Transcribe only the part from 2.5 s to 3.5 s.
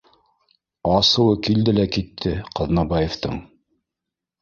Ҡаҙнабаевтың: